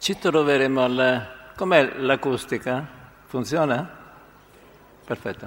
[0.00, 1.28] Ci troveremo al...
[1.54, 2.86] Com'è l'acustica?
[3.26, 3.86] Funziona?
[5.04, 5.46] Perfetto.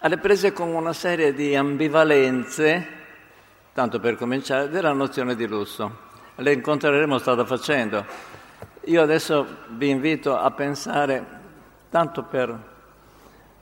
[0.00, 2.86] Alle prese con una serie di ambivalenze,
[3.72, 5.90] tanto per cominciare, della nozione di lusso.
[6.34, 8.04] Le incontreremo strada facendo.
[8.84, 11.24] Io adesso vi invito a pensare,
[11.88, 12.58] tanto per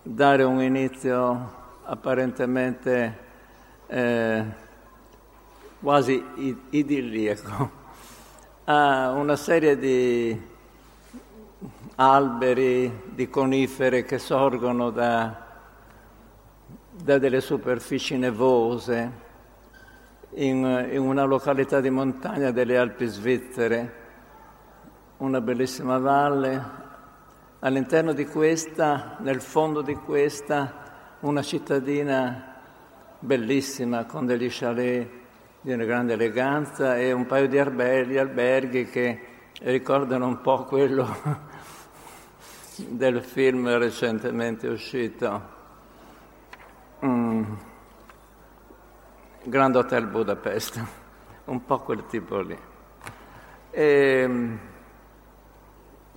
[0.02, 1.52] dare un inizio
[1.84, 3.18] apparentemente
[3.86, 4.44] eh,
[5.78, 7.84] quasi idilliaco
[8.68, 10.36] a una serie di
[11.94, 15.46] alberi, di conifere che sorgono da,
[16.90, 19.24] da delle superfici nevose
[20.30, 23.94] in, in una località di montagna delle Alpi svizzere,
[25.18, 26.84] una bellissima valle.
[27.60, 32.56] All'interno di questa, nel fondo di questa, una cittadina
[33.20, 35.24] bellissima con degli chalet
[35.66, 39.20] di una grande eleganza e un paio di alberghi, alberghi che
[39.62, 41.04] ricordano un po' quello
[42.86, 45.42] del film recentemente uscito,
[47.04, 47.52] mm.
[49.42, 50.84] Grand Hotel Budapest,
[51.46, 52.56] un po' quel tipo lì.
[53.72, 54.58] E, ehm,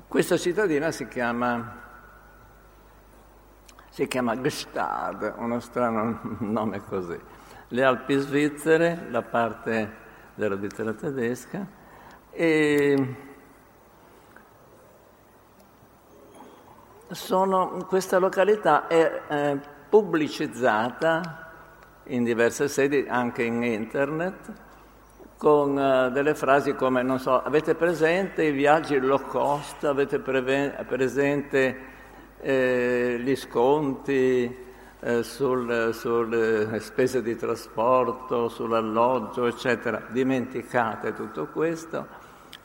[0.08, 1.76] questa cittadina si chiama,
[3.90, 7.38] si chiama Gstad, uno strano nome così
[7.70, 9.92] le Alpi svizzere, la parte
[10.36, 11.66] della dittera tedesca,
[12.32, 13.16] e
[17.12, 19.60] sono, questa località è eh,
[19.90, 21.48] pubblicizzata
[22.06, 24.54] in diverse sedi, anche in internet,
[25.38, 30.84] con uh, delle frasi come, non so, avete presente i viaggi low cost, avete pre-
[30.88, 31.78] presente
[32.42, 34.68] eh, gli sconti,
[35.02, 40.04] eh, sulle sul spese di trasporto, sull'alloggio, eccetera.
[40.10, 42.08] Dimenticate tutto questo.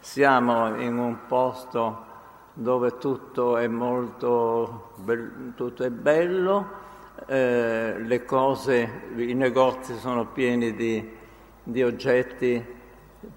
[0.01, 2.12] Siamo in un posto
[2.55, 6.83] dove tutto è molto be- tutto è bello,
[7.27, 11.17] eh, le cose, i negozi sono pieni di,
[11.62, 12.65] di oggetti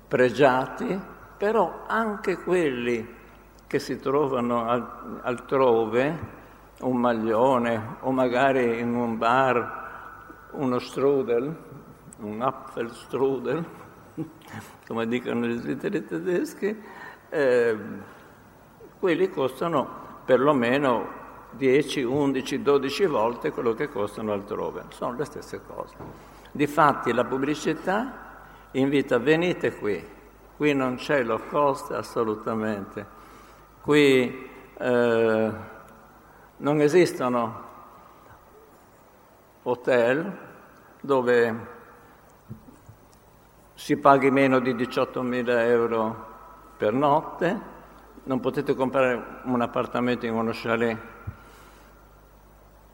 [0.07, 1.00] pregiati,
[1.38, 3.16] però anche quelli
[3.66, 6.36] che si trovano al, altrove
[6.79, 9.85] un maglione o magari in un bar
[10.51, 11.55] uno strudel,
[12.19, 13.65] un Apfelstrudel,
[14.88, 16.83] come dicono gli svizzeri tedeschi,
[17.29, 17.77] eh,
[18.99, 25.95] quelli costano perlomeno 10, 11, 12 volte quello che costano altrove, sono le stesse cose.
[26.51, 28.25] Difatti la pubblicità
[28.71, 30.03] invita venite qui,
[30.55, 33.05] qui non c'è low cost assolutamente,
[33.81, 35.51] qui eh,
[36.57, 37.66] non esistono
[39.63, 40.38] hotel
[41.01, 41.75] dove
[43.73, 46.25] si paghi meno di 18.000 euro
[46.78, 47.59] per notte,
[48.23, 50.97] non potete comprare un appartamento in uno chalet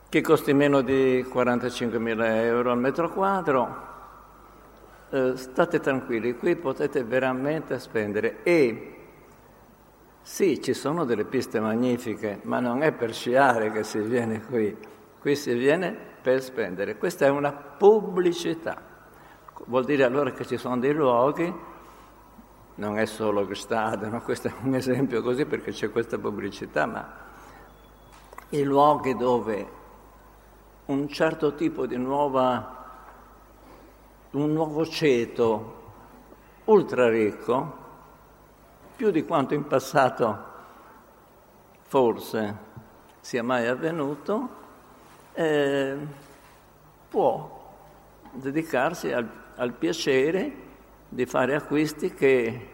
[0.08, 3.92] che costi meno di 45.000 euro al metro quadro.
[5.10, 8.93] Eh, state tranquilli, qui potete veramente spendere e
[10.26, 14.74] sì, ci sono delle piste magnifiche, ma non è per sciare che si viene qui,
[15.20, 16.96] qui si viene per spendere.
[16.96, 18.80] Questa è una pubblicità.
[19.66, 21.54] Vuol dire allora che ci sono dei luoghi,
[22.76, 24.22] non è solo Gstad, no?
[24.22, 27.16] questo è un esempio così perché c'è questa pubblicità, ma
[28.48, 29.68] i luoghi dove
[30.86, 32.96] un certo tipo di nuova,
[34.30, 35.82] un nuovo ceto
[36.64, 37.82] ultra ricco,
[38.96, 40.52] più di quanto in passato
[41.82, 42.56] forse
[43.20, 44.48] sia mai avvenuto,
[45.32, 45.96] eh,
[47.08, 47.62] può
[48.32, 50.52] dedicarsi al, al, piacere
[51.08, 52.70] di fare acquisti che,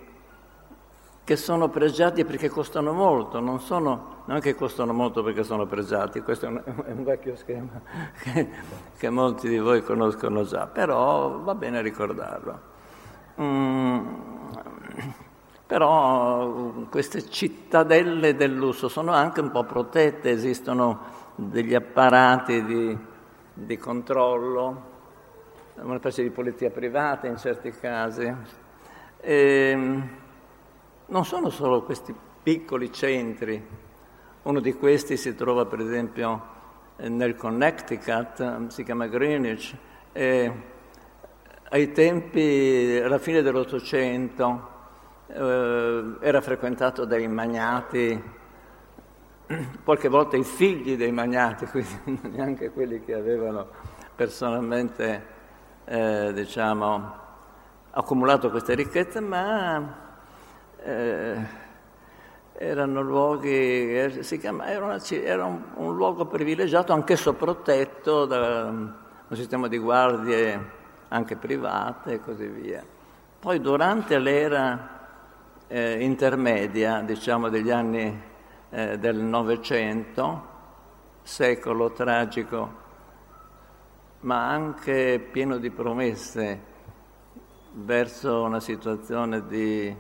[1.23, 6.21] che, sono pregiati perché costano molto, non, sono, non che costano molto perché sono pregiati,
[6.23, 7.81] questo è un, è un vecchio schema
[8.23, 8.49] che,
[8.97, 12.61] che, molti di voi conoscono già, però va bene ricordarlo.
[13.41, 14.09] Mm,
[15.71, 20.99] però queste cittadelle del lusso sono anche un po' protette, esistono
[21.37, 22.99] degli apparati di,
[23.55, 24.83] di controllo,
[25.77, 28.35] una specie di polizia privata in certi casi.
[29.21, 30.09] E ehm,
[31.07, 32.13] non sono solo questi
[32.43, 33.65] piccoli centri,
[34.43, 36.47] uno di questi si trova per esempio
[36.97, 39.73] nel Connecticut, si chiama Greenwich,
[40.15, 44.79] ai tempi, alla fine dell'Ottocento,
[45.33, 48.23] eh, era frequentato dai magnati,
[49.85, 53.67] qualche volta i figli dei magnati, quindi neanche quelli che avevano
[54.15, 55.25] personalmente
[55.85, 57.15] eh, diciamo,
[57.91, 59.97] accumulato queste ricchezze, ma
[60.83, 61.69] eh,
[62.53, 68.95] erano luoghi, eh, chiama, era, una, era un, un, luogo privilegiato, anch'esso protetto da um,
[69.29, 70.79] un sistema di guardie
[71.09, 72.85] anche private e così via.
[73.39, 75.00] Poi durante l'era
[75.73, 78.21] eh, intermedia, diciamo degli anni
[78.71, 80.49] eh, del Novecento,
[81.23, 82.79] secolo tragico,
[84.21, 86.69] ma anche pieno di promesse
[87.73, 89.95] verso una situazione di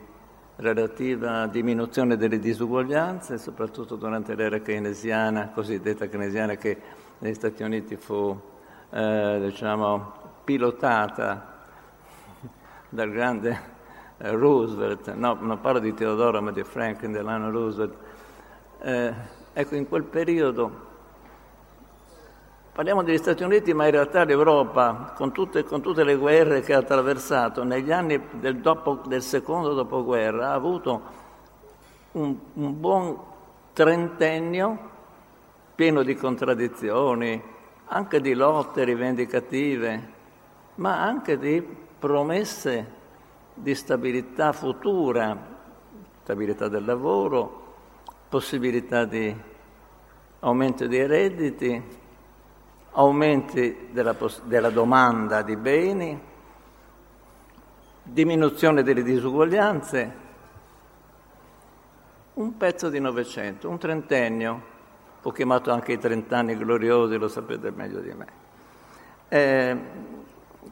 [0.56, 6.76] relativa diminuzione delle disuguaglianze, soprattutto durante l'era keynesiana, cosiddetta keynesiana, che
[7.19, 8.37] negli Stati Uniti fu
[8.90, 10.12] eh, diciamo,
[10.43, 11.58] pilotata
[12.90, 13.78] dal grande
[14.22, 17.94] Roosevelt, no, non parlo di Teodoro ma di Franklin Delano Roosevelt.
[18.81, 19.14] Eh,
[19.52, 20.88] ecco, in quel periodo
[22.72, 26.72] Parliamo degli Stati Uniti, ma in realtà l'Europa, con tutte, con tutte le guerre che
[26.72, 31.02] ha attraversato, negli anni del, dopo, del secondo dopoguerra ha avuto
[32.12, 33.19] un, un buon
[33.73, 34.78] trentennio
[35.75, 37.43] pieno di contraddizioni,
[37.87, 40.12] anche di lotte rivendicative,
[40.76, 41.62] ma anche di
[41.99, 42.99] promesse
[43.55, 45.37] di stabilità futura,
[46.23, 47.75] stabilità del lavoro,
[48.29, 49.35] possibilità di
[50.41, 51.82] aumento dei redditi,
[52.93, 56.20] aumenti della, della domanda di beni,
[58.02, 60.29] diminuzione delle disuguaglianze,
[62.35, 64.62] un pezzo di Novecento, un trentennio,
[65.23, 68.26] ho chiamato anche i trent'anni gloriosi, lo sapete meglio di me.
[69.29, 69.79] Eh,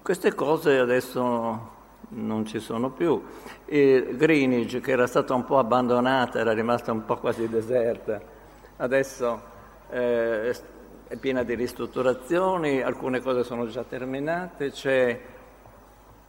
[0.03, 1.77] queste cose adesso
[2.11, 3.23] non ci sono più.
[3.65, 8.21] E Greenwich, che era stata un po' abbandonata, era rimasta un po' quasi deserta,
[8.77, 9.41] adesso
[9.91, 10.51] eh,
[11.09, 15.21] è piena di ristrutturazioni, alcune cose sono già terminate, cioè,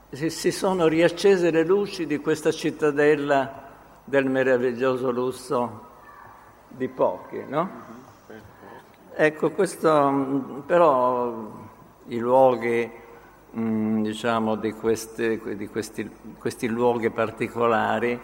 [0.10, 3.68] si sono riaccese le luci di questa cittadella
[4.06, 5.88] del meraviglioso lusso
[6.70, 7.98] di pochi, no?
[9.14, 11.52] Ecco, questo, però
[12.06, 12.90] i luoghi,
[13.58, 18.20] mm, diciamo, di, questi, di questi, questi luoghi particolari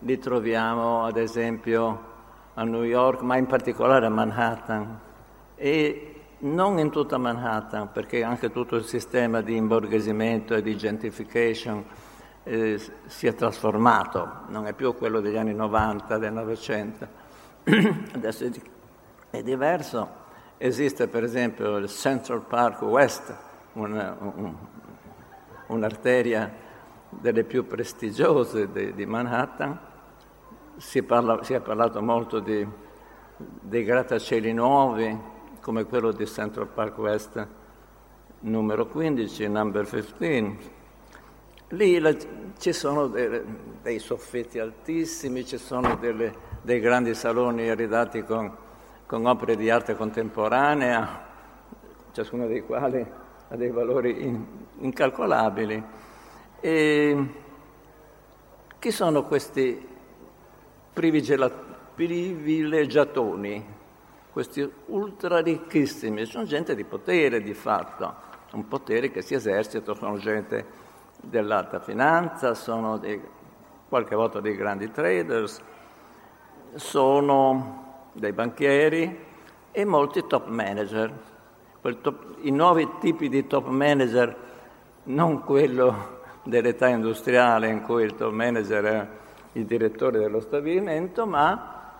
[0.00, 2.06] li troviamo ad esempio
[2.54, 5.00] a New York, ma in particolare a Manhattan.
[5.54, 11.84] E non in tutta Manhattan, perché anche tutto il sistema di imborghesimento e di gentrification
[12.44, 17.06] eh, si è trasformato, non è più quello degli anni 90, del Novecento,
[18.14, 18.50] adesso
[19.30, 20.26] è, diverso.
[20.56, 23.36] Esiste per esempio il Central Park West,
[23.78, 24.54] una, un,
[25.68, 26.66] un'arteria
[27.08, 29.78] delle più prestigiose di, di Manhattan,
[30.76, 32.66] si, parla, si, è parlato molto di,
[33.36, 35.16] dei grattacieli nuovi,
[35.60, 37.46] come quello di Central Park West
[38.40, 40.76] numero 15, number 15.
[41.72, 42.14] Lì la,
[42.58, 43.42] ci sono dei,
[43.82, 48.50] dei, soffitti altissimi, ci sono delle, dei grandi saloni aridati con,
[49.04, 51.26] con, opere di arte contemporanea,
[52.12, 53.06] ciascuno dei quali
[53.48, 54.44] ha dei valori in,
[54.78, 55.84] incalcolabili.
[56.60, 57.26] E
[58.78, 59.86] chi sono questi
[60.92, 63.76] privilegiatoni?
[64.38, 68.14] questi ultra ricchissimi, sono gente di potere di fatto,
[68.52, 70.64] un potere che si esercita, sono gente
[71.20, 73.20] dell'alta finanza, sono dei,
[73.88, 75.60] qualche volta dei grandi traders,
[76.76, 79.26] sono dei banchieri
[79.72, 81.12] e molti top manager.
[81.80, 84.36] Top, I nuovi tipi di top manager,
[85.04, 89.08] non quello dell'età industriale in cui il top manager è
[89.52, 91.92] il direttore dello stabilimento, ma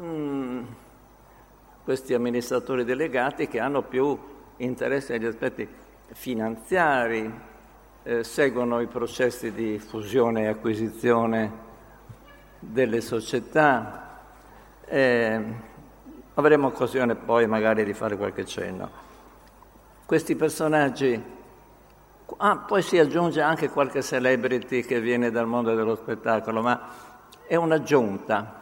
[0.00, 0.62] mm,
[1.84, 4.18] questi amministratori delegati che hanno più
[4.58, 5.68] interesse agli aspetti
[6.12, 7.48] finanziari,
[8.02, 11.52] eh, seguono i processi di fusione e acquisizione
[12.58, 14.18] delle società.
[14.86, 15.68] Eh,
[16.34, 19.08] avremo occasione poi magari di fare qualche cenno.
[20.06, 21.22] Questi personaggi,
[22.38, 26.88] ah, poi si aggiunge anche qualche celebrity che viene dal mondo dello spettacolo, ma
[27.46, 28.58] è un'aggiunta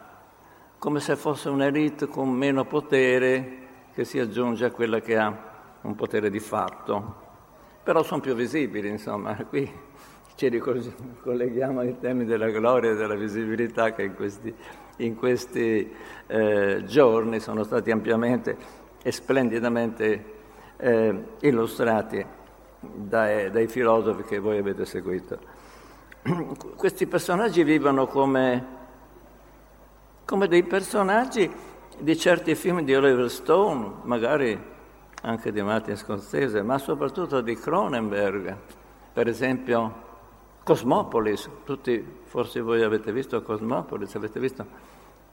[0.79, 5.37] come se fosse un'elite con meno potere che si aggiunge a quella che ha
[5.81, 7.27] un potere di fatto.
[7.83, 9.71] Però sono più visibili, insomma, qui
[10.37, 14.55] ci ricolleghiamo ai temi della gloria e della visibilità che in questi,
[14.99, 15.93] in questi
[16.27, 18.57] eh, giorni sono stati ampiamente
[19.03, 20.25] e splendidamente
[20.77, 22.25] eh, illustrati
[22.81, 25.39] dai, dai filosofi che voi avete seguito.
[26.77, 28.77] Questi personaggi vivono come
[30.29, 31.51] come dei personaggi
[31.99, 34.61] di certi film di Oliver Stone, magari
[35.23, 38.55] anche di Martin Scorsese, ma soprattutto di Cronenberg,
[39.11, 40.08] per esempio
[40.69, 44.67] Cosmopolis, tutti, forse voi avete visto Cosmopolis, avete visto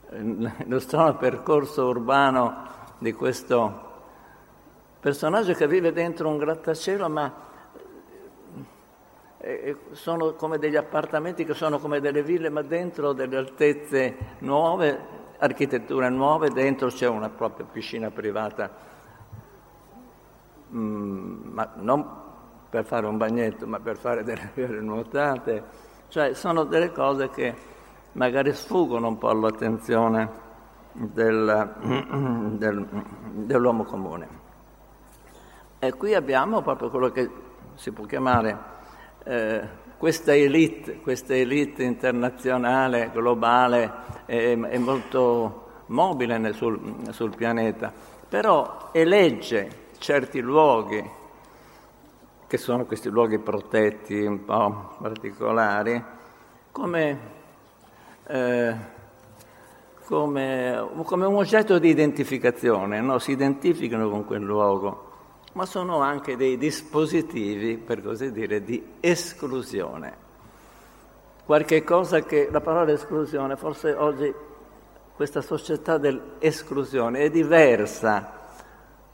[0.64, 2.56] lo strano percorso urbano
[2.96, 3.84] di questo
[4.98, 7.34] personaggio che vive dentro un grattacielo, ma
[9.36, 14.98] eh, sono come degli appartamenti che sono come delle ville, ma dentro delle altezze nuove,
[15.36, 18.74] architetture nuove, dentro c'è una propria piscina privata,
[20.72, 22.24] mm, ma non
[22.76, 25.84] per fare un bagnetto, ma per fare delle vere nuotate.
[26.08, 27.54] Cioè sono delle cose che
[28.12, 30.28] magari sfuggono un po' all'attenzione
[30.92, 31.74] del,
[32.58, 32.86] del,
[33.32, 34.44] dell'uomo comune.
[35.78, 37.30] E qui abbiamo proprio quello che
[37.76, 38.58] si può chiamare
[39.24, 43.90] eh, questa elite, questa elite internazionale, globale,
[44.26, 46.78] è, è molto mobile nel, sul,
[47.10, 47.90] sul pianeta,
[48.28, 51.02] però elegge certi luoghi,
[52.46, 56.02] che sono questi luoghi protetti un po' particolari,
[56.72, 57.18] come,
[58.26, 58.74] eh,
[60.04, 63.18] come, come un oggetto di identificazione, no?
[63.18, 65.06] si identificano con quel luogo
[65.56, 70.24] ma sono anche dei dispositivi, per così dire, di esclusione.
[71.46, 74.32] Qualche cosa che la parola esclusione, forse oggi
[75.14, 78.35] questa società dell'esclusione è diversa,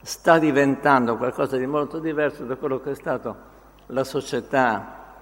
[0.03, 3.33] sta diventando qualcosa di molto diverso da quello che è stata
[3.87, 5.15] la società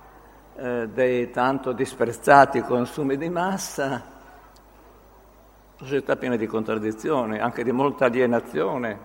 [0.55, 4.03] eh, dei tanto disprezzati consumi di massa,
[5.75, 8.99] società piena di contraddizioni, anche di molta alienazione,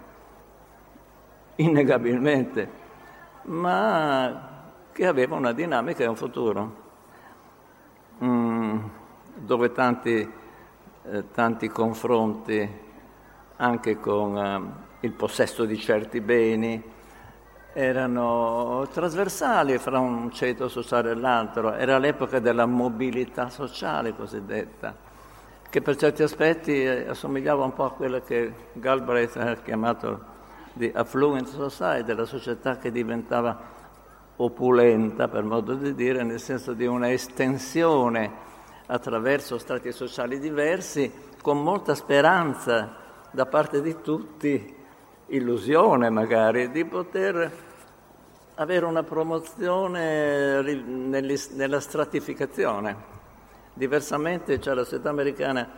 [1.56, 2.70] innegabilmente,
[3.42, 4.54] ma
[4.92, 6.76] che aveva una dinamica e un futuro,
[8.24, 8.78] mm,
[9.34, 10.32] dove tanti,
[11.02, 12.84] eh, tanti, confronti
[13.56, 16.82] anche con eh, il possesso di certi beni.
[17.72, 24.96] Erano trasversali fra un ceto sociale e l'altro, era l'epoca della mobilità sociale cosiddetta,
[25.68, 30.34] che per certi aspetti eh, assomigliava un po' a quella che Galbraith ha chiamato
[30.72, 33.74] di affluent society, della società che diventava
[34.36, 38.44] opulenta, per modo di dire, nel senso di una estensione
[38.86, 44.75] attraverso strati sociali diversi, con molta speranza da parte di tutti,
[45.26, 47.64] illusione magari, di poter
[48.54, 53.14] avere una promozione nella stratificazione.
[53.74, 55.68] Diversamente, cioè la società americana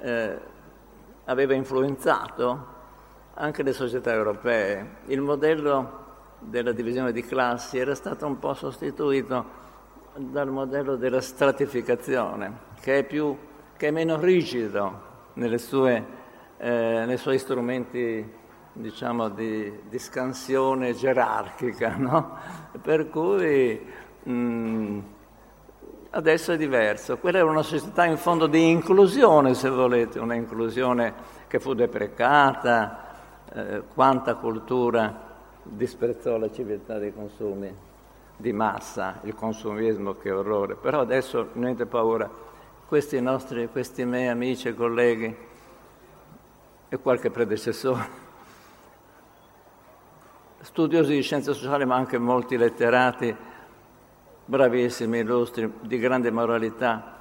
[0.00, 0.38] eh,
[1.24, 2.72] aveva influenzato
[3.34, 4.96] anche le società europee.
[5.06, 6.02] Il modello
[6.38, 9.62] della divisione di classi era stato un po' sostituito
[10.16, 13.36] dal modello della stratificazione, che è, più,
[13.76, 15.12] che è meno rigido
[15.56, 16.06] sue,
[16.56, 18.42] eh, nei suoi strumenti
[18.74, 22.36] diciamo, di, di scansione gerarchica, no?
[22.82, 23.80] per cui
[24.24, 24.98] mh,
[26.10, 27.18] adesso è diverso.
[27.18, 31.14] Quella era una società in fondo di inclusione, se volete, una inclusione
[31.46, 33.04] che fu deprecata,
[33.52, 37.72] eh, quanta cultura disprezzò la civiltà dei consumi
[38.36, 40.74] di massa, il consumismo che orrore.
[40.74, 42.28] Però adesso niente paura,
[42.86, 45.36] questi nostri, questi miei amici e colleghi
[46.88, 48.23] e qualche predecessore,
[50.64, 53.36] studiosi di scienze sociali ma anche molti letterati,
[54.46, 57.12] bravissimi, illustri, di grande moralità,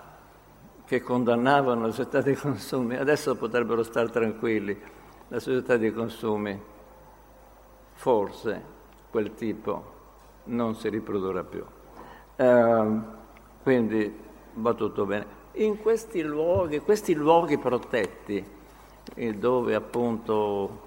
[0.85, 4.79] che condannavano la società dei consumi, adesso potrebbero stare tranquilli
[5.27, 6.59] la società dei consumi,
[7.93, 8.63] forse
[9.09, 9.91] quel tipo
[10.45, 11.65] non si riprodurrà più.
[12.35, 12.99] Eh,
[13.61, 14.19] quindi
[14.53, 15.41] va tutto bene.
[15.53, 18.43] In questi luoghi, questi luoghi protetti,
[19.35, 20.82] dove appunto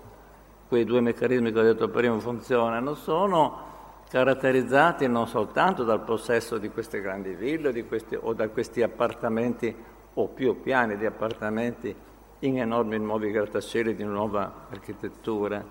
[0.68, 3.64] quei due meccanismi che ho detto prima funzionano, sono
[4.08, 9.75] caratterizzati non soltanto dal possesso di queste grandi ville questi, o da questi appartamenti
[10.14, 11.94] o più piani di appartamenti
[12.40, 15.64] in enormi nuovi grattacieli di nuova architettura.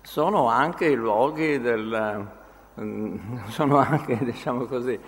[0.00, 2.26] Sono anche i luoghi del,
[2.80, 3.16] mm,
[3.48, 4.98] sono anche, diciamo così,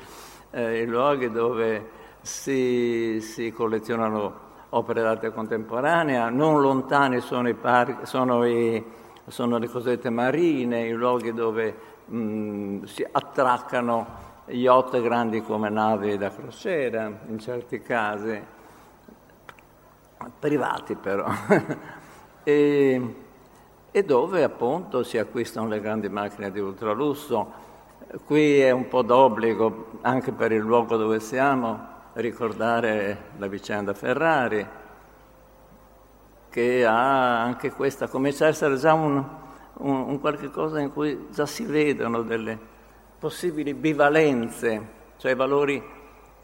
[0.51, 8.07] eh, i luoghi dove si, si, collezionano opere d'arte contemporanea, non lontani sono, i parchi,
[8.07, 8.85] sono, i,
[9.29, 11.75] sono le cosiddette marine, i luoghi dove
[12.07, 18.41] mh, mm, si attraccano yacht grandi come navi da crociera, in certi casi
[20.39, 21.27] privati però,
[22.43, 23.15] e,
[23.91, 27.67] e, dove appunto si acquistano le grandi macchine di ultralusso.
[28.25, 34.67] Qui è un po' d'obbligo, anche per il luogo dove siamo, ricordare la vicenda Ferrari,
[36.51, 39.23] che ha anche questa, comincia a essere già un,
[39.75, 42.59] un, un qualche cosa in cui già si vedono delle
[43.19, 45.83] possibili bivalenze, cioè valori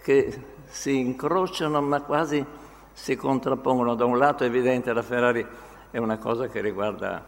[0.02, 2.44] che si incrociano ma quasi
[2.92, 3.94] si contrappongono.
[3.94, 5.46] Da un lato è evidente la Ferrari
[5.90, 7.24] è una cosa che riguarda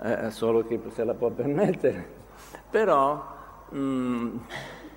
[0.00, 2.06] eh, solo chi se la può permettere,
[2.70, 3.24] però,
[3.70, 4.36] mh, mm,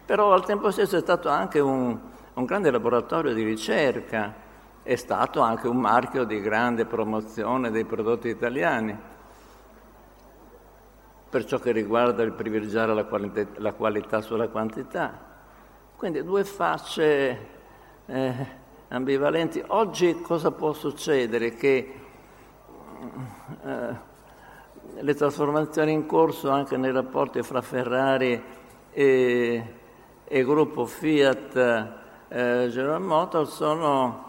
[0.05, 1.97] però al tempo stesso è stato anche un,
[2.33, 4.45] un grande laboratorio di ricerca,
[4.87, 8.97] è stato anche un marchio di grande promozione dei prodotti italiani
[11.29, 15.25] per ciò che riguarda il privilegiare la qualità, la qualità sulla quantità.
[15.97, 17.47] Quindi due facce
[18.05, 18.47] eh,
[18.87, 19.61] ambivalenti.
[19.67, 21.53] Oggi cosa può succedere?
[21.55, 21.93] Che
[23.65, 23.95] eh,
[25.01, 28.41] le trasformazioni in corso anche nei rapporti fra Ferrari
[28.91, 29.73] e,
[30.23, 31.55] e gruppo Fiat
[32.29, 34.26] eh, General Motors sono,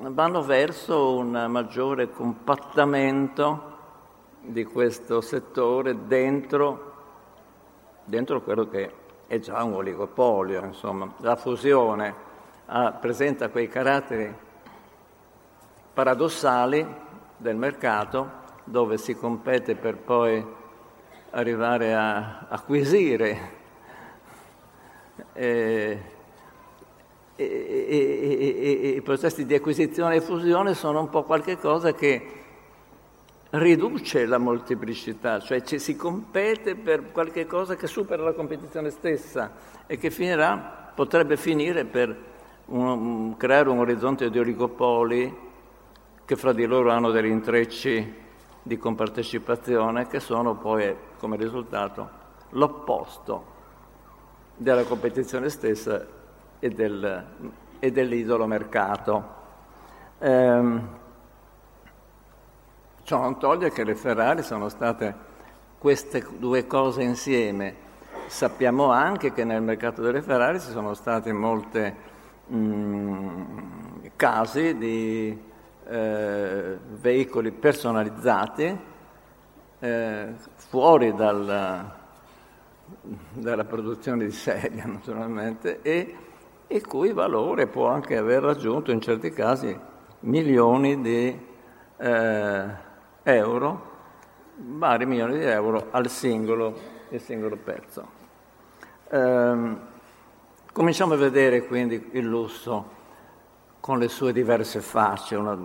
[0.00, 3.70] vanno verso un maggiore compattamento
[4.40, 6.92] di questo settore dentro,
[8.04, 8.92] dentro quello che
[9.26, 12.14] è già un oligopolio, insomma, la fusione
[12.66, 14.34] ha, presenta quei caratteri
[15.92, 16.86] paradossali
[17.36, 20.44] del mercato dove si compete per poi
[21.30, 23.60] arrivare a acquisire
[25.32, 26.11] eh,
[27.48, 32.40] e, i processi di acquisizione e fusione sono un po' qualcosa che
[33.50, 39.52] riduce la molteplicità, cioè ci si compete per qualche cosa che supera la competizione stessa
[39.86, 42.16] e che finirà, potrebbe finire per
[42.66, 45.50] un, creare un orizzonte di oligopoli
[46.24, 48.20] che fra di loro hanno degli intrecci
[48.62, 52.20] di compartecipazione che sono poi come risultato
[52.50, 53.50] l'opposto
[54.56, 56.20] della competizione stessa
[56.62, 57.24] e, del,
[57.80, 59.40] e dell'idolo mercato.
[60.20, 61.00] Ehm,
[63.04, 65.12] Ciò non toglie che le Ferrari sono state
[65.78, 67.74] queste due cose insieme.
[68.28, 71.92] Sappiamo anche che nel mercato delle Ferrari ci sono stati molti
[72.52, 73.42] mm,
[74.14, 75.36] casi di
[75.84, 78.78] eh, veicoli personalizzati
[79.80, 81.92] eh, fuori dal,
[83.32, 86.16] dalla produzione di serie naturalmente e
[86.68, 89.78] il cui valore può anche aver raggiunto in certi casi
[90.20, 91.38] milioni di
[91.96, 92.64] eh,
[93.22, 93.90] euro,
[94.56, 96.74] vari milioni di euro al singolo,
[97.16, 98.20] singolo pezzo.
[99.08, 99.76] Eh,
[100.72, 103.00] cominciamo a vedere quindi il lusso
[103.80, 105.58] con le sue diverse facce, una,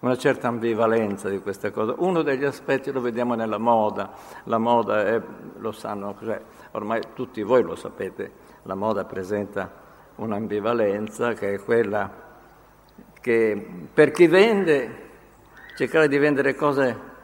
[0.00, 1.94] una certa ambivalenza di questa cosa.
[1.98, 4.12] Uno degli aspetti lo vediamo nella moda,
[4.44, 5.20] la moda è,
[5.56, 6.40] lo sanno, cioè,
[6.72, 9.84] ormai tutti voi lo sapete, la moda presenta
[10.16, 12.24] un'ambivalenza che è quella
[13.20, 15.04] che per chi vende
[15.76, 17.14] cercare di vendere cose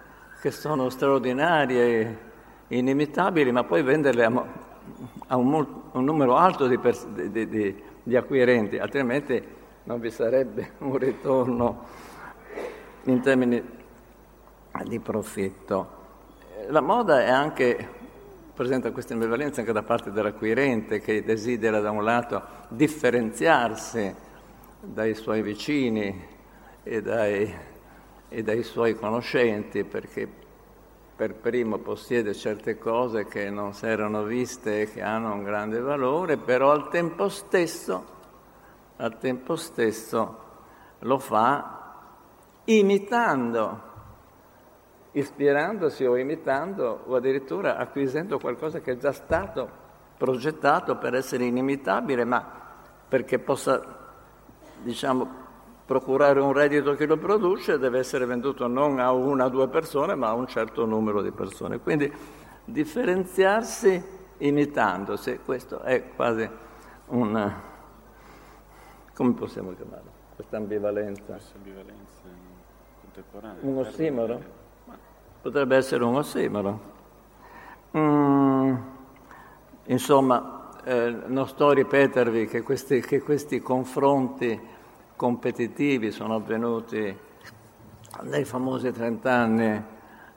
[0.40, 2.31] che sono straordinarie
[2.68, 4.44] inimitabili, ma poi venderle a,
[5.28, 9.40] a un, un, numero alto di, pers- di, di, di acquirenti, altrimenti
[9.85, 11.85] non vi sarebbe un ritorno
[13.05, 13.62] in termini
[14.85, 16.00] di profitto.
[16.68, 17.88] La moda è anche,
[18.54, 24.14] presenta questa ambivalenza anche da parte dell'acquirente che desidera da un lato differenziarsi
[24.80, 26.28] dai suoi vicini
[26.82, 27.70] e dai
[28.34, 30.26] e dai suoi conoscenti perché
[31.14, 35.78] per primo possiede certe cose che non si erano viste e che hanno un grande
[35.80, 38.04] valore, però al tempo stesso,
[38.96, 40.38] al tempo stesso
[41.00, 41.98] lo fa
[42.64, 43.82] imitando,
[45.12, 49.81] ispirandosi o imitando o addirittura acquisendo qualcosa che è già stato
[50.16, 52.61] progettato per essere inimitabile, ma
[53.09, 53.83] perché possa,
[54.83, 55.40] diciamo,
[55.85, 60.14] procurare un reddito che lo produce deve essere venduto non a una o due persone,
[60.14, 61.81] ma a un certo numero di persone.
[61.81, 62.11] Quindi
[62.64, 64.03] differenziarsi
[64.38, 66.48] imitandosi, questo è quasi
[67.07, 67.53] un...
[69.12, 70.11] come possiamo chiamarlo?
[70.37, 71.33] Questa ambivalenza.
[71.35, 72.22] Questa ambivalenza
[73.01, 73.59] contemporanea.
[73.61, 74.61] Un ossimoro?
[75.42, 76.81] Potrebbe essere un ossimoro.
[77.96, 78.74] Mm,
[79.87, 84.59] insomma, eh, non sto a ripetervi che questi, che questi confronti
[85.16, 87.18] competitivi sono avvenuti
[88.20, 89.85] nei famosi 30 anni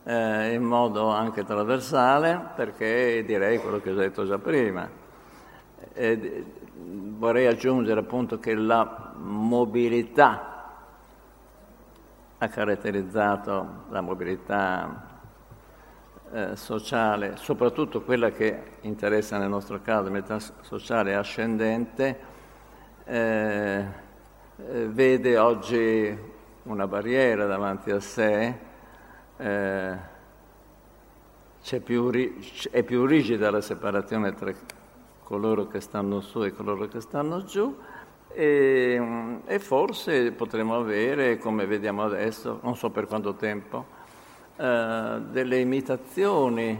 [0.06, 4.90] eh, in modo anche trasversale, perché direi quello che ho detto già prima.
[5.94, 10.55] E vorrei aggiungere appunto che la mobilità
[12.38, 15.14] ha caratterizzato la mobilità
[16.32, 22.20] eh, sociale, soprattutto quella che interessa nel nostro caso, mobilità sociale ascendente,
[23.06, 23.86] eh,
[24.58, 26.18] eh, vede oggi
[26.64, 28.58] una barriera davanti a sé,
[29.38, 30.14] eh,
[31.84, 32.12] più,
[32.72, 34.52] è più rigida la separazione tra
[35.24, 37.76] coloro che stanno su e coloro che stanno giù
[38.38, 43.86] E, e, forse potremo avere, come vediamo adesso, non so per quanto tempo,
[44.58, 46.78] eh, delle imitazioni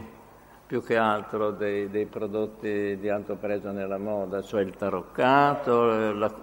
[0.66, 6.34] più che altro dei, dei, prodotti di alto pregio nella moda, cioè il taroccato, la,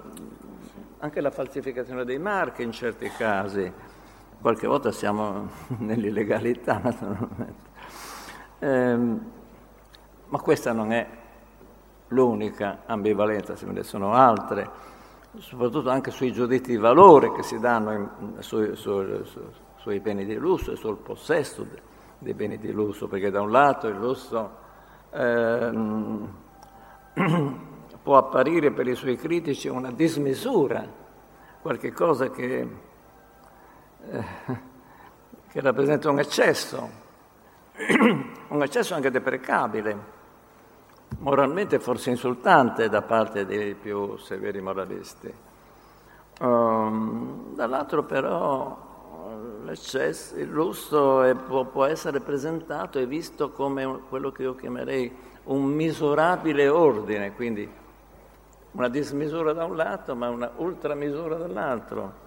[0.98, 3.72] anche la falsificazione dei marchi in certi casi.
[4.42, 5.48] Qualche volta siamo
[5.78, 7.70] nell'illegalità, naturalmente.
[8.58, 8.98] Eh,
[10.26, 11.08] ma questa non è
[12.08, 14.93] l'unica ambivalenza, ne sono altre
[15.40, 19.42] soprattutto anche sui giudizi di valore che si danno in, su, su, su,
[19.78, 21.66] sui beni di lusso e sul possesso
[22.20, 24.58] dei beni di lusso, perché da un lato il lusso
[25.12, 25.72] eh,
[28.04, 30.86] può apparire per i suoi critici una dismisura,
[31.62, 32.68] qualche cosa che,
[34.10, 34.24] eh,
[35.48, 36.90] che rappresenta un eccesso,
[38.50, 40.22] un eccesso anche deprecabile
[41.20, 45.34] moralmente forse insultante da parte dei più severi moralisti.
[46.40, 48.92] Um, dall'altro però
[49.64, 55.12] l'eccesso, il lusso è, può, può, essere presentato e visto come quello che io chiamerei
[55.46, 57.70] un misurabile ordine, quindi
[58.72, 62.22] una dismisura da un lato ma una ultramisura dall'altro.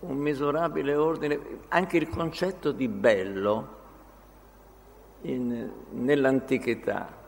[0.00, 3.78] Un misurabile ordine, anche il concetto di bello
[5.22, 7.18] in, nell'antichità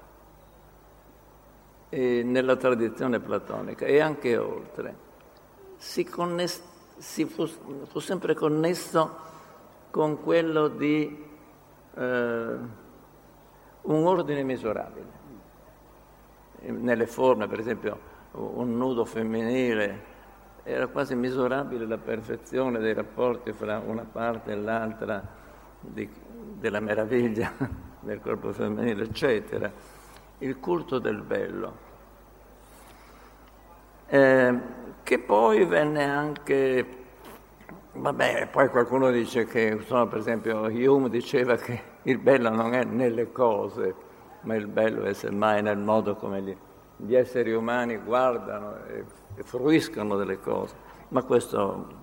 [1.88, 4.96] e nella tradizione platonica e anche oltre,
[5.76, 6.62] si, conness-
[6.96, 9.18] si fu, fu, sempre connesso
[9.90, 11.24] con quello di
[11.94, 12.56] eh,
[13.82, 15.20] un ordine misurabile.
[16.60, 17.98] Nelle forme, per esempio,
[18.32, 20.10] un nudo femminile
[20.62, 25.22] era quasi misurabile la perfezione dei rapporti fra una parte e l'altra
[25.80, 26.08] di,
[26.58, 27.52] della meraviglia
[28.00, 29.70] del corpo femminile, eccetera.
[30.38, 31.90] Il culto del bello.
[34.06, 34.58] Eh,
[35.02, 36.86] che poi venne anche,
[37.92, 42.84] vabbè, poi qualcuno dice che, insomma, per esempio, Hume diceva che il bello non è
[42.84, 43.94] nelle cose,
[44.42, 46.56] ma il bello è semmai nel modo come gli,
[46.96, 49.04] gli esseri umani guardano e,
[49.36, 50.74] e fruiscono delle cose.
[51.08, 52.00] Ma questo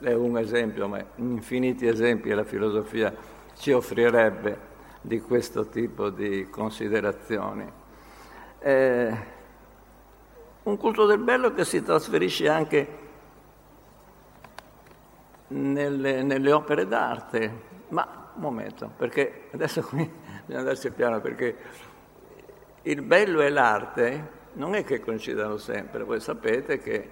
[0.00, 3.14] è un esempio, ma infiniti esempi la filosofia
[3.58, 7.70] ci offrirebbe di questo tipo di considerazioni.
[8.58, 9.16] Eh,
[10.64, 12.88] un culto del bello che si trasferisce anche
[15.48, 20.10] nelle, nelle opere d'arte, ma un momento, perché adesso qui
[20.44, 21.56] bisogna andarci piano, perché
[22.82, 27.10] il bello e l'arte non è che coincidano sempre, voi sapete che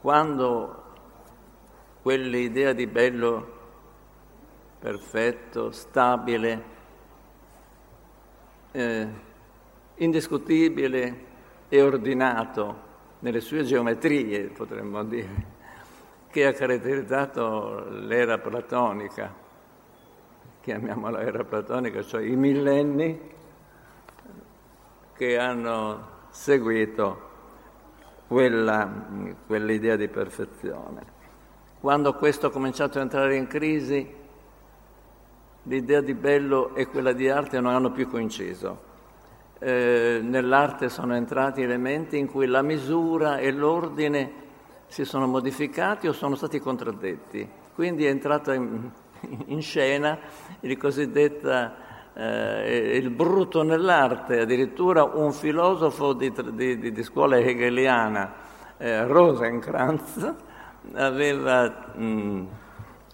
[0.00, 0.82] quando
[2.02, 3.60] quell'idea di bello
[4.82, 6.62] perfetto, stabile,
[8.72, 9.08] eh,
[9.94, 11.16] indiscutibile
[11.68, 12.90] e ordinato
[13.20, 15.46] nelle sue geometrie, potremmo dire,
[16.30, 19.32] che ha caratterizzato l'era platonica,
[20.62, 23.30] chiamiamola era platonica, cioè i millenni
[25.14, 27.30] che hanno seguito
[28.26, 28.90] quella,
[29.46, 31.20] quell'idea di perfezione.
[31.78, 34.21] Quando questo ha cominciato a entrare in crisi,
[35.64, 38.90] l'idea di bello e quella di arte non hanno più coinciso.
[39.58, 44.40] Eh, nell'arte sono entrati elementi in cui la misura e l'ordine
[44.86, 47.48] si sono modificati o sono stati contraddetti.
[47.74, 48.90] Quindi è entrato in,
[49.46, 50.18] in scena
[50.60, 58.34] il cosiddetto eh, il brutto nell'arte, addirittura un filosofo di, di, di scuola hegeliana,
[58.76, 60.34] eh, Rosenkranz,
[60.94, 62.46] aveva, mh,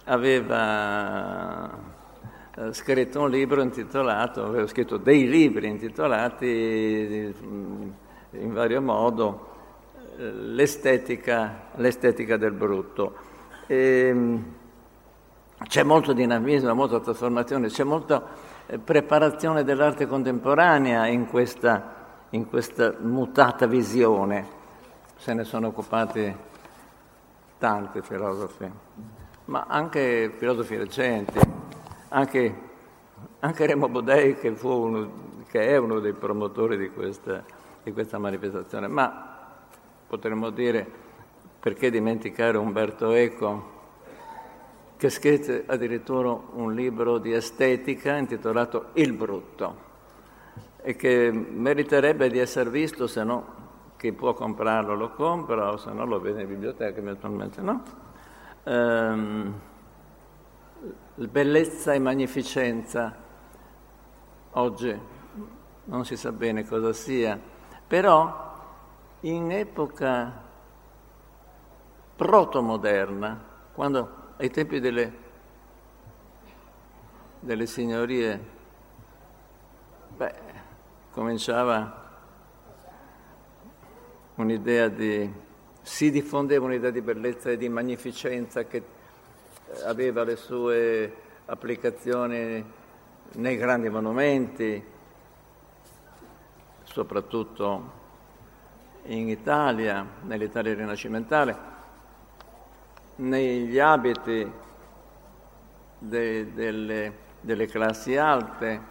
[0.05, 1.88] aveva eh,
[2.71, 7.89] scritto un libro intitolato, avevo scritto dei libri intitolati mm,
[8.31, 9.47] in vario modo
[10.17, 13.15] eh, l'estetica, l'estetica del brutto.
[13.65, 14.37] E, mm,
[15.67, 18.25] c'è molto dinamismo, molta trasformazione, c'è molta
[18.65, 21.95] eh, preparazione dell'arte contemporanea in questa,
[22.31, 24.57] in questa mutata visione.
[25.15, 26.35] Se ne sono occupati
[27.57, 28.69] tanti filosofi,
[29.45, 31.39] ma anche filosofi recenti
[32.09, 32.55] anche,
[33.39, 35.11] anche Remo Bodei che, uno,
[35.47, 37.43] che, è uno dei promotori di questa,
[37.83, 39.37] di questa manifestazione, ma
[40.07, 40.87] potremmo dire
[41.59, 43.77] perché dimenticare Umberto Eco
[44.97, 49.87] che scrisse addirittura un libro di estetica intitolato Il brutto
[50.81, 53.57] e che meriterebbe di essere visto, se no
[53.97, 57.83] chi può comprarlo lo compra o se no lo vede in biblioteca eventualmente no.
[58.63, 59.53] Um,
[61.15, 63.15] bellezza e magnificenza.
[64.51, 64.99] Oggi
[65.85, 67.39] non si sa bene cosa sia,
[67.87, 68.47] però
[69.21, 70.47] in epoca
[72.15, 75.13] protomoderna, quando ai tempi delle,
[77.39, 78.39] delle signorie
[80.15, 80.35] beh,
[81.11, 82.07] cominciava
[84.35, 85.31] un'idea di,
[85.81, 88.97] si diffondeva un'idea di bellezza e di magnificenza che
[89.83, 91.13] aveva le sue
[91.45, 92.63] applicazioni
[93.33, 94.83] nei grandi monumenti,
[96.83, 97.97] soprattutto
[99.03, 101.67] in Italia, nell'Italia rinascimentale,
[103.17, 104.51] negli abiti
[105.99, 108.81] de, delle, delle, classi alte,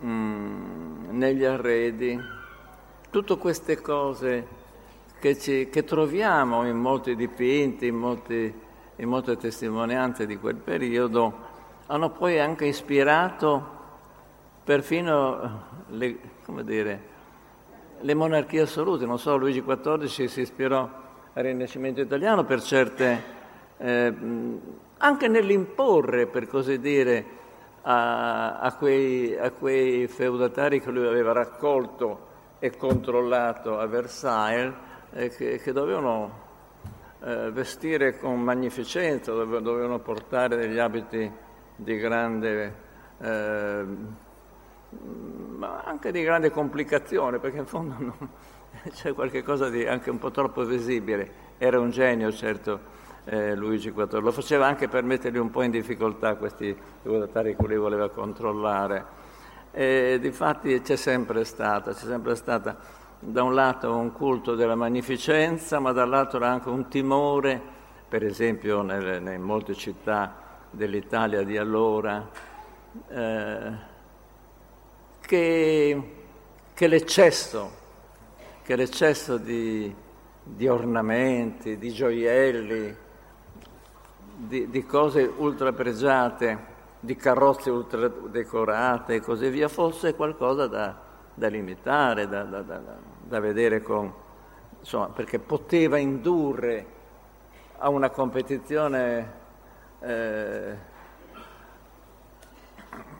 [0.00, 2.20] mh, mm, negli arredi,
[3.10, 4.60] tutte queste cose
[5.20, 8.52] che, ci, che troviamo in molti dipinti, in, molti,
[9.02, 11.50] in molte testimonianze di quel periodo,
[11.86, 13.80] hanno poi anche ispirato
[14.62, 16.18] perfino le,
[16.62, 17.00] dire,
[17.98, 19.04] le monarchie assolute.
[19.04, 20.88] Non so, Luigi XIV si ispirò
[21.32, 23.22] al Rinascimento italiano per certe,
[23.78, 24.14] eh,
[24.98, 27.24] anche nell'imporre, per così dire,
[27.82, 34.72] a, a, quei, a, quei, feudatari che lui aveva raccolto e controllato a Versailles,
[35.12, 36.41] eh, che, che, dovevano
[37.24, 41.30] eh, vestire con magnificenza, dovevano portare degli abiti
[41.76, 42.74] di grande,
[43.18, 43.84] eh,
[45.56, 48.28] ma anche di grande complicazione, perché in fondo non,
[48.92, 51.50] c'è qualcosa di anche un po' troppo visibile.
[51.58, 52.80] Era un genio, certo,
[53.24, 54.20] eh, Luigi XIV.
[54.20, 59.20] Lo faceva anche per metterli un po' in difficoltà questi feudatari che lui voleva controllare.
[59.70, 62.76] E difatti c'è sempre stata, c'è sempre stata
[63.24, 67.60] da un lato un culto della magnificenza, ma dall'altro anche un timore,
[68.08, 70.34] per esempio nelle, in molte città
[70.70, 72.28] dell'Italia di allora,
[73.08, 73.72] eh,
[75.20, 76.02] che,
[76.74, 77.80] che l'eccesso
[78.62, 79.92] che l'eccesso di,
[80.42, 82.96] di ornamenti, di gioielli,
[84.36, 90.96] di, di cose ultrapregiate, di carrozze ultradecorate e così via, fosse qualcosa da,
[91.34, 92.76] da limitare, da, da, da,
[93.40, 94.12] vedere con...
[94.80, 96.86] insomma, perché poteva indurre
[97.78, 99.32] a una competizione
[100.00, 100.76] eh,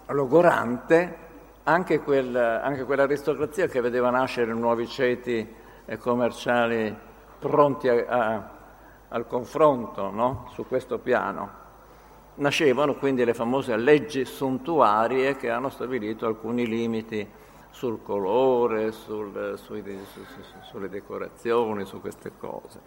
[0.07, 1.16] logorante
[1.64, 5.61] anche, quel, anche quell'aristocrazia che vedeva nascere nuovi ceti
[5.98, 6.94] commerciali
[7.38, 8.51] pronti a, a,
[9.09, 10.48] al confronto no?
[10.53, 11.61] su questo piano.
[12.35, 17.29] Nascevano quindi le famose leggi suntuarie che hanno stabilito alcuni limiti
[17.72, 22.80] sul colore, sul, sui, su, su, sulle decorazioni, su queste cose.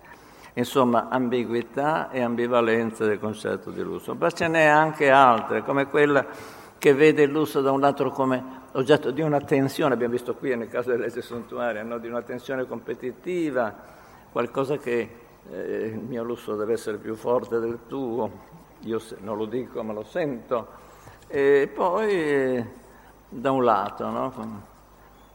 [0.53, 4.15] Insomma, ambiguità e ambivalenza del concetto di lusso.
[4.15, 6.25] Ma ce n'è anche altre, come quella
[6.77, 10.55] che vede il lusso da un lato come oggetto di una tensione, abbiamo visto qui
[10.55, 11.97] nel caso delle suntuarie, no?
[11.97, 13.73] di una tensione competitiva,
[14.31, 15.09] qualcosa che
[15.51, 18.29] eh, il mio lusso deve essere più forte del tuo,
[18.81, 20.67] io non lo dico ma lo sento,
[21.27, 22.65] e poi eh,
[23.27, 24.73] da un lato, no?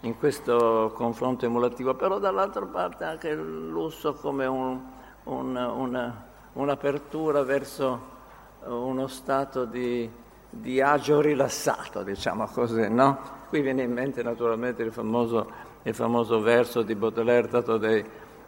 [0.01, 4.81] In questo confronto emulativo, però dall'altra parte anche il lusso come un,
[5.25, 8.19] un, una, un'apertura verso
[8.65, 10.11] uno stato di
[10.51, 13.39] di agio rilassato, diciamo così, no?
[13.49, 15.49] Qui viene in mente naturalmente il famoso,
[15.83, 18.05] il famoso verso di Baudelaire dato dai,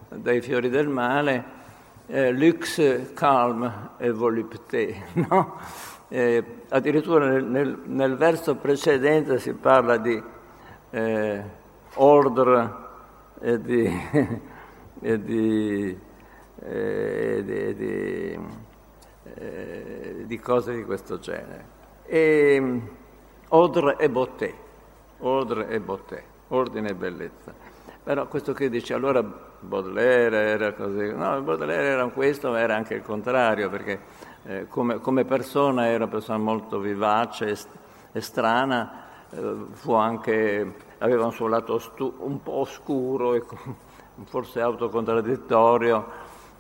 [0.09, 1.61] dai fiori del male,
[2.07, 5.57] eh, lux, calm e volupté, no?
[6.09, 10.23] Eh, addirittura nel, nel, nel, verso precedente si parla di
[10.93, 11.43] eh,
[11.95, 12.71] ordre
[13.41, 13.89] e di,
[15.01, 15.99] e di,
[16.61, 18.39] e di, di,
[19.35, 21.65] eh, di cose di questo genere.
[22.05, 22.79] E mm,
[23.49, 24.55] ordre e botte,
[25.21, 27.55] ordre e botte, ordine e bellezza.
[28.05, 32.95] Però questo che dice, allora Baudelaire era così, no, Baudelaire era questo, ma era anche
[32.95, 34.01] il contrario, perché
[34.45, 37.57] eh, come, come, persona era una persona molto vivace e,
[38.11, 39.02] e strana, eh,
[39.97, 43.43] anche, aveva un suo lato stu, un po' oscuro e
[44.25, 46.07] forse autocontradittorio,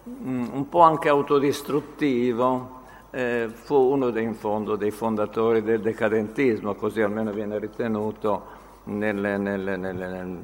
[0.08, 2.80] mm, un po' anche autodistruttivo,
[3.10, 9.36] eh, fu uno dei, in fondo dei fondatori del decadentismo, così almeno viene ritenuto nelle,
[9.36, 10.40] nelle, nelle,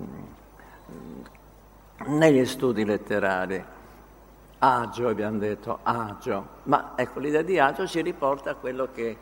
[2.06, 3.64] negli studi letterari.
[4.60, 6.46] Agio, abbiamo detto, agio.
[6.64, 9.16] Ma ecco, l'idea di agio ci riporta a quello che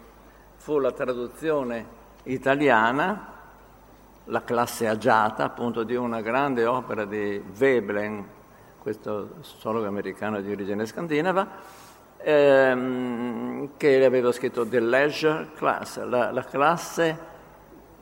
[0.56, 3.34] fu la traduzione italiana,
[4.24, 8.24] la classe agiata, appunto, di una grande opera di Veblen,
[8.78, 11.48] questo sociologo americano di origine scandinava,
[12.18, 17.34] ehm, che aveva scritto The Leisure Class, la, la classe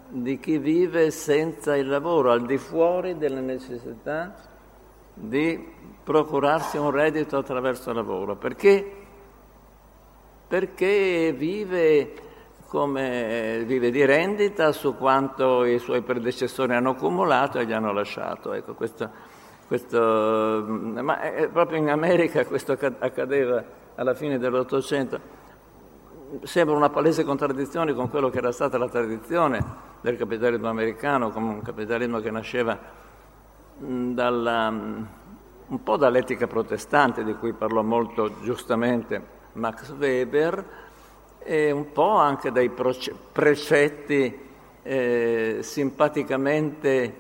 [0.08, 4.34] di chi vive senza il lavoro, al di fuori delle necessità
[5.14, 8.37] di procurarsi un reddito attraverso il lavoro.
[8.37, 9.02] Perché?
[10.46, 12.14] Perché vive,
[12.74, 18.52] come, vive di rendita su quanto i suoi predecessori hanno accumulato e gli hanno lasciato.
[18.52, 19.08] Ecco, questo,
[19.68, 21.16] questo, ma
[21.52, 23.62] proprio in America questo accadeva
[23.94, 25.20] alla fine dell'Ottocento.
[26.42, 29.64] Sembra una palese contraddizione con quello che era stata la tradizione
[30.00, 32.76] del capitalismo americano, come un capitalismo che nasceva
[33.78, 40.84] dalla, un po' dall'etica protestante, di cui parlò molto giustamente Max Weber,
[41.44, 44.40] e un po' anche dai precetti
[44.83, 47.14] eh, simpaticamente,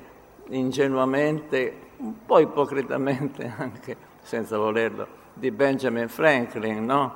[0.48, 7.14] ingenuamente, un po' ipocritamente anche, senza volerlo, di Benjamin Franklin, no?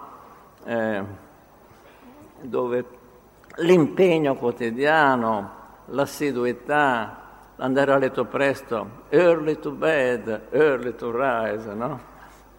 [0.64, 1.02] eh,
[2.42, 2.84] dove
[3.56, 7.22] l'impegno quotidiano, l'assiduità,
[7.56, 12.16] andare a letto presto, early to bed, early to rise, no?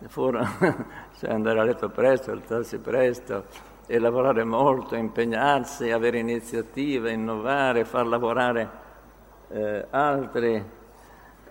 [0.07, 0.47] Furono,
[1.19, 8.05] cioè andare a letto presto, alzarsi presto e lavorare molto, impegnarsi, avere iniziative, innovare, far
[8.05, 8.69] lavorare
[9.49, 10.63] eh, altri.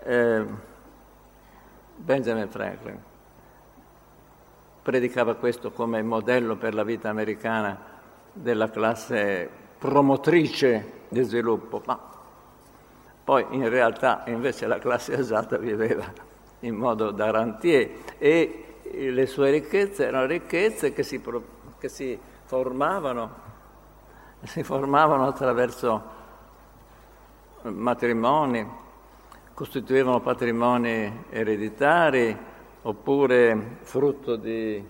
[0.01, 0.45] Eh,
[1.97, 2.97] Benjamin Franklin
[4.81, 7.77] predicava questo come modello per la vita americana
[8.31, 11.99] della classe promotrice di sviluppo, ma
[13.21, 16.05] poi in realtà invece la classe esatta viveva
[16.61, 21.21] in modo da rentier e le sue ricchezze erano ricchezze che si,
[21.77, 23.29] che si formavano,
[24.41, 26.03] si formavano attraverso
[27.61, 28.67] matrimoni,
[29.53, 32.35] costituivano patrimoni ereditari
[32.81, 34.83] oppure frutto di,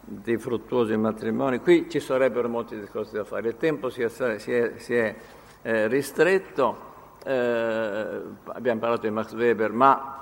[0.00, 1.60] di fruttuosi matrimoni.
[1.60, 5.14] Qui ci sarebbero molti discorsi da fare, il tempo si è, si è, si è
[5.62, 6.86] eh, ristretto
[7.24, 10.16] eh, abbiamo parlato di Max Weber, ma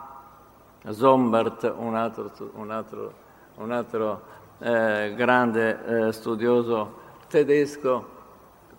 [0.90, 3.12] Zombart, un altro, un altro,
[3.54, 8.14] un altro eh, grande eh, studioso tedesco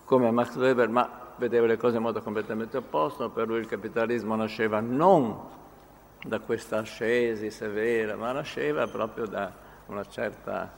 [0.04, 4.34] come Max Weber, ma vedeva le cose in modo completamente opposto, per lui il capitalismo
[4.34, 5.38] nasceva non
[6.24, 9.52] da questa ascesi severa, ma nasceva proprio da
[9.86, 10.72] una certa,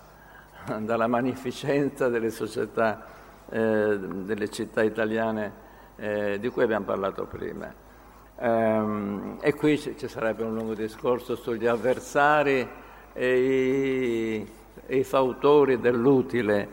[0.80, 3.06] dalla magnificenza delle società,
[3.48, 7.88] eh, delle città italiane eh, di cui abbiamo parlato prima.
[8.42, 12.66] Um, e qui ci, ci, sarebbe un lungo discorso sugli avversari
[13.12, 14.50] e i,
[14.90, 16.68] e i fautori dell'utile.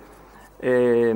[0.58, 1.15] E,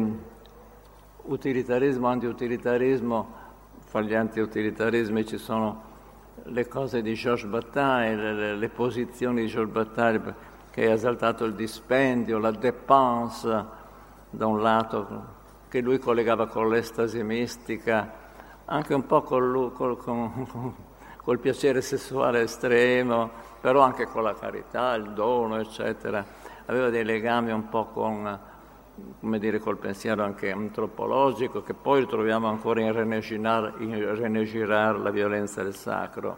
[1.24, 3.40] utilitarismo, antiutilitarismo,
[3.80, 5.90] fra gli antiutilitarismi ci sono
[6.44, 10.36] le cose di Georges Bataille, le, le posizioni di Georges Bataille
[10.70, 13.66] che ha esaltato il dispendio, la dépense
[14.30, 15.26] da un lato,
[15.70, 18.14] che lui collegava con l'estasi mistica,
[18.66, 20.76] anche un po' col, col, con,
[21.18, 23.28] col piacere sessuale estremo,
[23.60, 26.41] però anche con la carità, il dono, eccetera.
[26.72, 28.40] Aveva dei legami un po' con,
[29.20, 35.10] come dire, col pensiero anche antropologico, che poi troviamo ancora in Renegirar, in Renegirar la
[35.10, 36.38] violenza del sacro.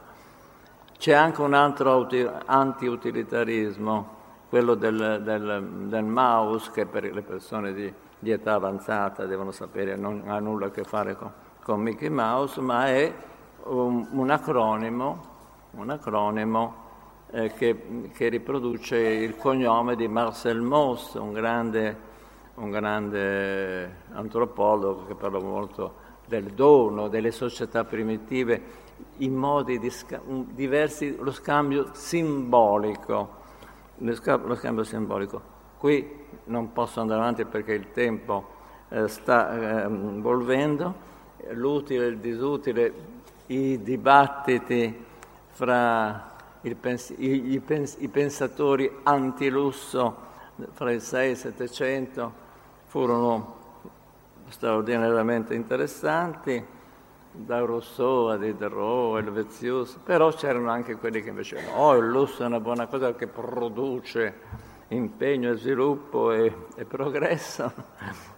[0.97, 2.07] C'è anche un altro
[2.45, 7.93] anti-utilitarismo, quello del, del, del mouse, che per le persone di
[8.23, 12.61] di età avanzata devono sapere, non ha nulla a che fare con, con Mickey Mouse,
[12.61, 13.13] ma è
[13.65, 15.21] un, un acronimo,
[15.71, 16.82] un acronimo
[17.33, 21.97] eh, che, che, riproduce il cognome di Marcel Mauss, un grande,
[22.55, 28.61] un grande antropologo che parla molto del dono, delle società primitive,
[29.17, 33.41] in modi di sca- diversi, lo scambio simbolico,
[33.97, 35.41] lo scambio simbolico.
[35.79, 38.47] Qui non posso andare avanti perché il tempo
[38.89, 41.11] eh, sta eh, volvendo,
[41.49, 42.93] l'utile e il disutile,
[43.47, 45.03] i dibattiti
[45.49, 46.32] fra
[46.75, 50.31] pens- i, pens- i, pensatori antilusso
[50.71, 52.33] fra il 6 e il 700
[52.85, 53.61] furono
[54.49, 56.63] straordinariamente interessanti,
[57.35, 62.43] da Rousseau a Diderot, Helvetius, però c'erano anche quelli che invece no, oh, il lusso
[62.43, 67.73] è una buona cosa che produce impegno e sviluppo e, e progresso,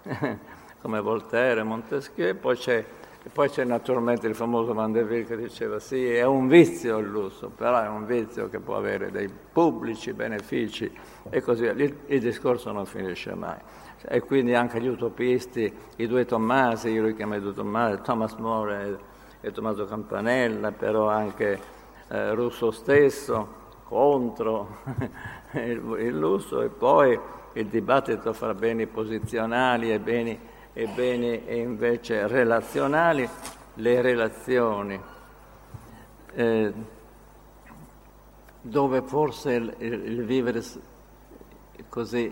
[0.82, 2.86] come Voltaire e Montesquieu, poi c'è,
[3.32, 7.82] poi c'è naturalmente il famoso Mandeville che diceva sì, è un vizio il lusso, però
[7.82, 10.92] è un vizio che può avere dei pubblici benefici
[11.30, 11.72] e così via.
[11.72, 13.58] Il, il discorso non finisce mai.
[14.08, 18.36] E quindi anche gli utopisti, i due Tommasi, io li chiamo i due Tommasi, Thomas
[18.36, 19.00] More
[19.42, 21.60] e, e Tommaso Campanella, però anche
[22.08, 24.78] eh, Russo stesso, contro
[25.54, 27.20] il, il lusso e poi
[27.54, 30.40] il dibattito fra beni posizionali e beni,
[30.78, 33.28] e beni e invece relazionali,
[33.76, 35.02] le relazioni.
[36.34, 36.74] Eh,
[38.60, 40.62] dove forse il, il, vivere
[41.88, 42.26] così,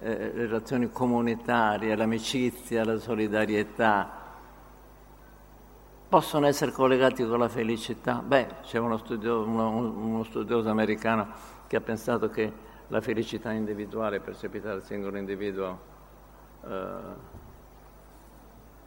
[0.00, 4.22] eh, le relazioni comunitarie, l'amicizia, la solidarietà,
[6.08, 8.22] possono essere collegati con la felicità?
[8.26, 11.28] Beh, c'è uno, studio, uno, uno studioso americano
[11.68, 12.52] che ha pensato che
[12.88, 15.78] la felicità individuale percepita dal singolo individuo
[16.66, 17.42] eh,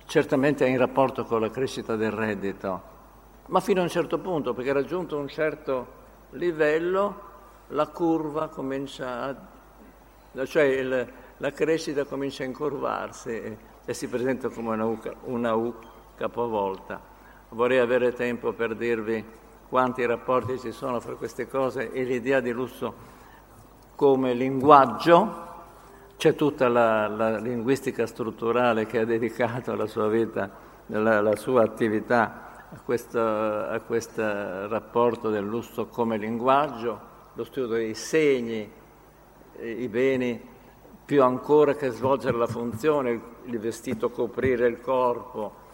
[0.08, 2.82] certamente è in rapporto con la crescita del reddito,
[3.48, 5.88] ma fino a un certo punto, perché raggiunto un certo
[6.32, 7.26] livello,
[7.68, 9.24] la curva comincia
[10.34, 10.46] a...
[10.46, 15.54] cioè il, la crescita comincia a incurvarsi e, e si presenta come una U, una
[15.54, 15.74] U
[16.16, 17.00] capovolta.
[17.50, 19.24] Vorrei avere tempo per dirvi
[19.70, 23.16] quanti rapporti ci sono fra queste cose e l'idea di lusso
[23.96, 25.47] come linguaggio,
[26.18, 30.50] c'è tutta la, la linguistica strutturale che ha dedicato la sua vita,
[30.88, 37.00] la, la sua attività a questo, a questo rapporto del lusso come linguaggio,
[37.34, 38.68] lo studio dei segni,
[39.60, 40.42] i beni,
[41.06, 45.66] più ancora che svolgere la funzione, il vestito coprire il corpo,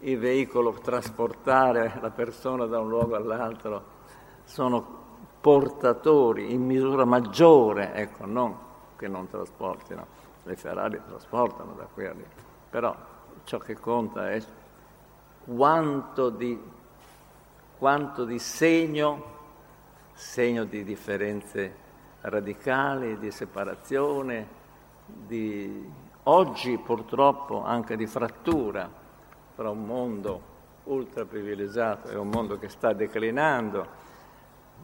[0.00, 3.82] il veicolo trasportare la persona da un luogo all'altro,
[4.44, 4.98] sono
[5.40, 8.68] portatori in misura maggiore, ecco, non
[9.00, 10.06] che non trasportino,
[10.42, 12.24] le Ferrari trasportano da qui a lì,
[12.68, 12.94] però
[13.44, 14.42] ciò che conta è
[15.42, 16.60] quanto di,
[17.78, 19.38] quanto di segno,
[20.12, 21.88] segno di differenze
[22.20, 24.58] radicali, di separazione,
[25.06, 25.90] di
[26.24, 28.86] oggi purtroppo anche di frattura
[29.54, 30.48] tra un mondo
[30.84, 34.08] ultra privilegiato e un mondo che sta declinando.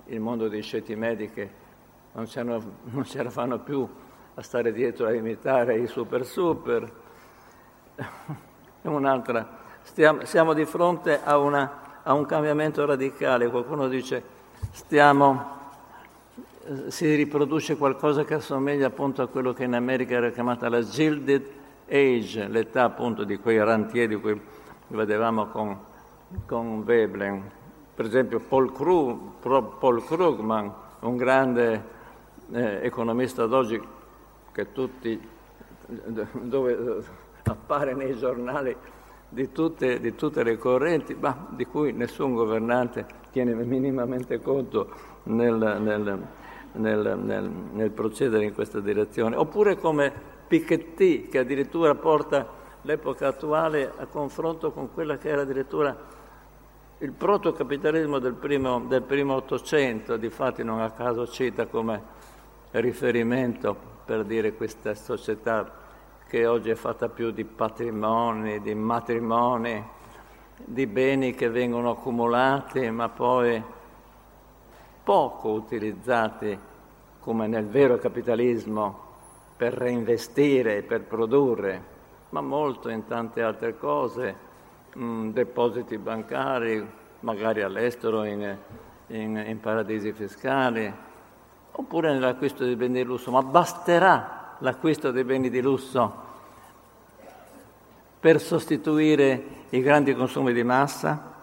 [0.07, 1.47] Il mondo dei ceti medici
[2.13, 3.87] non ce, non ce la fanno più
[4.39, 6.93] a stare dietro a imitare i super super.
[8.83, 9.49] Un'altra,
[9.81, 14.23] stiamo, siamo di fronte a, una, a, un cambiamento radicale, qualcuno dice
[14.73, 15.55] stiamo,
[16.89, 21.45] si riproduce qualcosa che assomiglia appunto a quello che in America era chiamata la Gilded
[21.89, 24.39] Age, l'età appunto di quei rantieri di cui
[24.89, 25.79] vedevamo con,
[26.45, 27.51] con Veblen,
[27.95, 29.19] per esempio Paul, Krug,
[29.79, 31.85] Paul Krugman, un grande
[32.53, 33.95] eh, economista d'oggi
[34.57, 35.21] che tutti,
[36.33, 37.05] dove
[37.43, 38.75] appare nei giornali
[39.29, 44.89] di tutte, di tutte, le correnti, ma di cui nessun governante tiene minimamente conto
[45.25, 46.27] nel, nel,
[46.73, 49.37] nel, nel procedere in questa direzione.
[49.37, 50.11] Oppure come
[50.49, 52.49] Piketty, che addirittura porta
[52.81, 55.95] l'epoca attuale a confronto con quella che era addirittura
[56.99, 62.15] il protocapitalismo del primo, del primo Ottocento, difatti non a caso cita come
[62.71, 65.69] riferimento per dire questa società
[66.29, 69.85] che oggi è fatta più di patrimoni, di matrimoni,
[70.65, 73.61] di beni che vengono accumulati ma poi
[75.03, 76.57] poco utilizzati
[77.19, 79.05] come nel vero capitalismo
[79.57, 81.83] per reinvestire, per produrre,
[82.31, 84.35] ma molto in tante altre cose
[84.93, 86.87] mh, mm, depositi bancari,
[87.21, 88.57] magari all'estero, in,
[89.09, 90.93] in, in paradisi fiscali,
[91.79, 93.31] oppure nell'acquisto dei beni di lusso.
[93.31, 96.25] Ma basterà l'acquisto dei beni di lusso
[98.19, 101.35] per sostituire i grandi consumi di massa?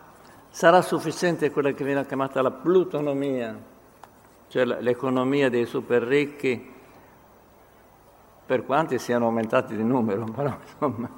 [0.49, 3.57] Sarà sufficiente quella che viene chiamata la plutonomia,
[4.47, 6.71] cioè l'economia dei super ricchi,
[8.45, 11.09] per quanti siano aumentati di numero, però insomma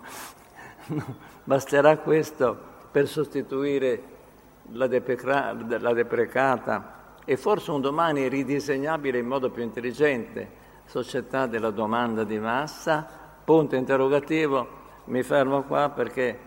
[1.43, 2.57] Basterà questo
[2.91, 4.01] per sostituire
[4.72, 6.93] la, depreca- la deprecata
[7.26, 13.07] e forse un domani ridisegnabile in modo più intelligente società della domanda di massa?
[13.43, 14.84] Punto interrogativo.
[15.05, 16.39] Mi fermo qua perché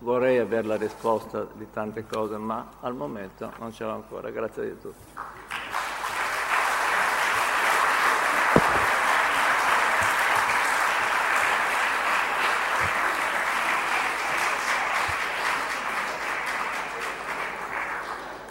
[0.00, 4.30] vorrei avere la risposta di tante cose, ma al momento non ce l'ho ancora.
[4.30, 5.45] Grazie di tutto.